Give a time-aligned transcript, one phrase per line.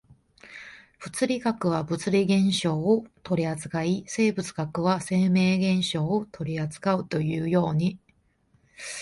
[0.99, 7.99] 物理学は物理現象を取扱い、生物学は生命現象を取扱うというように、